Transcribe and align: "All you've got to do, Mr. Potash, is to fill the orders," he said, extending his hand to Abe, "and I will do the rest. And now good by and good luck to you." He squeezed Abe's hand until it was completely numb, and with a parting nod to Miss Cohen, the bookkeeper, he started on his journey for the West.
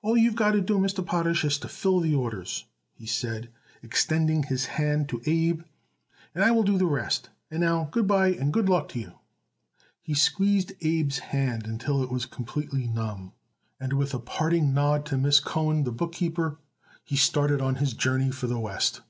"All 0.00 0.16
you've 0.16 0.36
got 0.36 0.52
to 0.52 0.60
do, 0.60 0.78
Mr. 0.78 1.04
Potash, 1.04 1.44
is 1.44 1.58
to 1.58 1.66
fill 1.66 1.98
the 1.98 2.14
orders," 2.14 2.66
he 2.94 3.04
said, 3.04 3.50
extending 3.82 4.44
his 4.44 4.66
hand 4.66 5.08
to 5.08 5.20
Abe, 5.26 5.62
"and 6.36 6.44
I 6.44 6.52
will 6.52 6.62
do 6.62 6.78
the 6.78 6.86
rest. 6.86 7.30
And 7.50 7.62
now 7.62 7.88
good 7.90 8.06
by 8.06 8.28
and 8.28 8.52
good 8.52 8.68
luck 8.68 8.88
to 8.90 9.00
you." 9.00 9.14
He 10.02 10.14
squeezed 10.14 10.74
Abe's 10.82 11.18
hand 11.18 11.66
until 11.66 12.00
it 12.00 12.12
was 12.12 12.26
completely 12.26 12.86
numb, 12.86 13.32
and 13.80 13.94
with 13.94 14.14
a 14.14 14.20
parting 14.20 14.72
nod 14.72 15.04
to 15.06 15.18
Miss 15.18 15.40
Cohen, 15.40 15.82
the 15.82 15.90
bookkeeper, 15.90 16.60
he 17.02 17.16
started 17.16 17.60
on 17.60 17.74
his 17.82 17.92
journey 17.92 18.30
for 18.30 18.46
the 18.46 18.60
West. 18.60 19.00